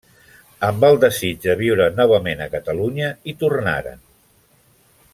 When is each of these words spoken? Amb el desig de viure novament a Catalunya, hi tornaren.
Amb 0.67 0.85
el 0.87 0.95
desig 1.03 1.43
de 1.43 1.55
viure 1.59 1.87
novament 1.99 2.41
a 2.47 2.49
Catalunya, 2.57 3.13
hi 3.33 3.39
tornaren. 3.45 4.03